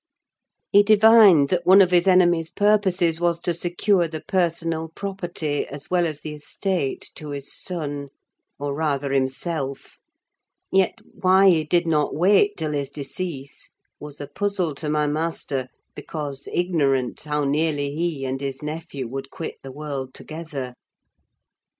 He 0.71 0.81
divined 0.81 1.49
that 1.49 1.67
one 1.67 1.79
of 1.79 1.91
his 1.91 2.07
enemy's 2.07 2.49
purposes 2.49 3.19
was 3.21 3.39
to 3.41 3.53
secure 3.53 4.07
the 4.07 4.21
personal 4.21 4.89
property, 4.89 5.67
as 5.67 5.91
well 5.91 6.07
as 6.07 6.21
the 6.21 6.33
estate, 6.33 7.11
to 7.13 7.29
his 7.29 7.53
son: 7.55 8.09
or 8.57 8.73
rather 8.73 9.13
himself; 9.13 9.99
yet 10.71 10.95
why 11.03 11.49
he 11.51 11.63
did 11.63 11.85
not 11.85 12.15
wait 12.15 12.57
till 12.57 12.71
his 12.71 12.89
decease 12.89 13.69
was 13.99 14.19
a 14.19 14.25
puzzle 14.25 14.73
to 14.73 14.89
my 14.89 15.05
master, 15.05 15.67
because 15.93 16.49
ignorant 16.51 17.21
how 17.21 17.43
nearly 17.43 17.93
he 17.93 18.25
and 18.25 18.41
his 18.41 18.63
nephew 18.63 19.07
would 19.07 19.29
quit 19.29 19.61
the 19.61 19.71
world 19.71 20.15
together. 20.15 20.73